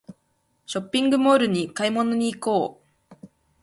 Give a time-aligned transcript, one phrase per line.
[0.65, 2.81] ショッピングモールに買い物に行こ
[3.13, 3.21] う